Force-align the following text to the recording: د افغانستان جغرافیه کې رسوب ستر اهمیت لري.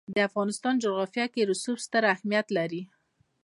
د 0.15 0.17
افغانستان 0.29 0.73
جغرافیه 0.83 1.25
کې 1.33 1.47
رسوب 1.51 1.77
ستر 1.85 2.03
اهمیت 2.13 2.47
لري. 2.57 2.81